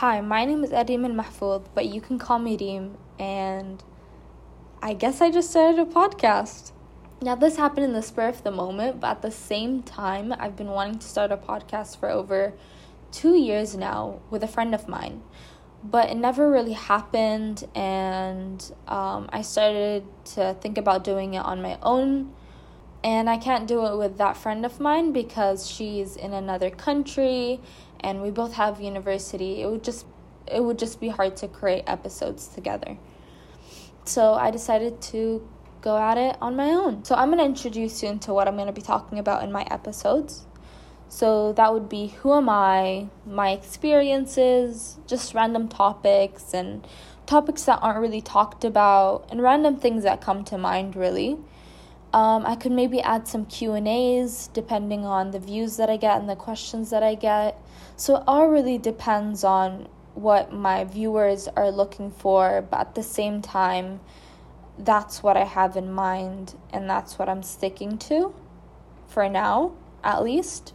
[0.00, 3.82] Hi, my name is Ediman Mahfoud, but you can call me Reem, and
[4.82, 6.72] I guess I just started a podcast.
[7.22, 10.54] Now, this happened in the spur of the moment, but at the same time, I've
[10.54, 12.52] been wanting to start a podcast for over
[13.10, 15.22] two years now with a friend of mine,
[15.82, 20.04] but it never really happened, and um, I started
[20.34, 22.34] to think about doing it on my own.
[23.02, 27.60] And I can't do it with that friend of mine because she's in another country
[28.00, 29.62] and we both have university.
[29.62, 30.06] It would just
[30.46, 32.98] it would just be hard to create episodes together.
[34.04, 35.48] So I decided to
[35.80, 37.04] go at it on my own.
[37.04, 39.50] So I'm going to introduce you into what I'm going to be talking about in
[39.50, 40.46] my episodes.
[41.08, 46.86] So that would be who am I, my experiences, just random topics and
[47.26, 51.38] topics that aren't really talked about and random things that come to mind really.
[52.12, 55.96] Um, I could maybe add some Q and A's depending on the views that I
[55.96, 57.60] get and the questions that I get.
[57.96, 63.02] So it all really depends on what my viewers are looking for, but at the
[63.02, 64.00] same time,
[64.78, 68.34] that's what I have in mind and that's what I'm sticking to
[69.08, 70.72] for now, at least.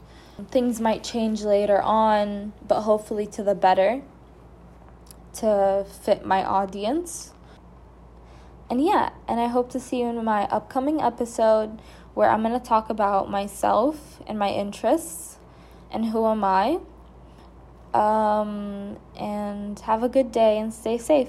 [0.49, 4.01] Things might change later on, but hopefully to the better
[5.35, 7.33] to fit my audience.
[8.71, 11.81] And yeah, and I hope to see you in my upcoming episode
[12.13, 15.37] where I'm going to talk about myself and my interests
[15.91, 16.79] and who am I.
[17.93, 21.27] Um, and have a good day and stay safe.